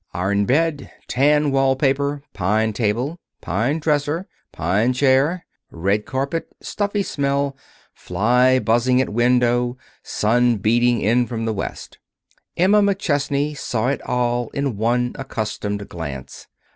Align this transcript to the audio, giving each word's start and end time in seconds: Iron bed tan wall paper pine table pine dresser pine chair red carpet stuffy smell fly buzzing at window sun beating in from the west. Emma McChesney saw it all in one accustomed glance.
Iron 0.15 0.47
bed 0.47 0.89
tan 1.07 1.51
wall 1.51 1.75
paper 1.75 2.23
pine 2.33 2.73
table 2.73 3.19
pine 3.39 3.77
dresser 3.77 4.25
pine 4.51 4.93
chair 4.93 5.45
red 5.69 6.07
carpet 6.07 6.47
stuffy 6.59 7.03
smell 7.03 7.55
fly 7.93 8.57
buzzing 8.57 8.99
at 8.99 9.09
window 9.09 9.77
sun 10.01 10.57
beating 10.57 11.01
in 11.01 11.27
from 11.27 11.45
the 11.45 11.53
west. 11.53 11.99
Emma 12.57 12.81
McChesney 12.81 13.55
saw 13.55 13.89
it 13.89 14.01
all 14.01 14.49
in 14.55 14.75
one 14.75 15.11
accustomed 15.19 15.87
glance. 15.87 16.47